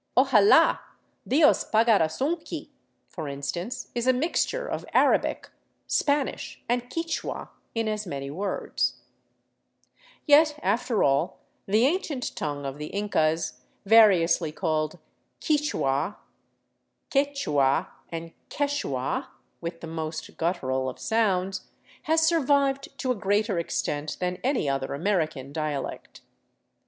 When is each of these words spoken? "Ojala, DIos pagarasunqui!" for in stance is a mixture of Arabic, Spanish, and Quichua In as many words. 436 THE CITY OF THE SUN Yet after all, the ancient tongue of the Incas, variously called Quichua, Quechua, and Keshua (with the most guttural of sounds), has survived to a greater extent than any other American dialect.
"Ojala, 0.17 0.79
DIos 1.27 1.63
pagarasunqui!" 1.65 2.69
for 3.11 3.27
in 3.29 3.43
stance 3.43 3.89
is 3.93 4.07
a 4.07 4.13
mixture 4.13 4.65
of 4.65 4.83
Arabic, 4.95 5.51
Spanish, 5.85 6.59
and 6.67 6.89
Quichua 6.89 7.49
In 7.75 7.87
as 7.87 8.07
many 8.07 8.31
words. 8.31 8.95
436 10.25 10.33
THE 10.33 10.33
CITY 10.33 10.33
OF 10.33 10.39
THE 10.41 10.45
SUN 10.45 10.65
Yet 10.65 10.73
after 10.73 11.03
all, 11.03 11.39
the 11.67 11.85
ancient 11.85 12.35
tongue 12.35 12.65
of 12.65 12.77
the 12.79 12.87
Incas, 12.87 13.61
variously 13.85 14.51
called 14.51 14.97
Quichua, 15.39 16.15
Quechua, 17.11 17.89
and 18.11 18.33
Keshua 18.49 19.27
(with 19.61 19.81
the 19.81 19.85
most 19.85 20.35
guttural 20.35 20.89
of 20.89 20.97
sounds), 20.97 21.67
has 22.05 22.21
survived 22.25 22.97
to 22.97 23.11
a 23.11 23.15
greater 23.15 23.59
extent 23.59 24.17
than 24.19 24.39
any 24.43 24.67
other 24.67 24.95
American 24.95 25.53
dialect. 25.53 26.21